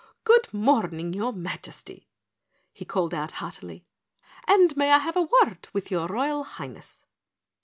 [0.23, 2.07] "Good morning, your Majesty!"
[2.73, 3.85] he called out heartily.
[4.47, 7.05] "And may I have a word with your Royal Highness?"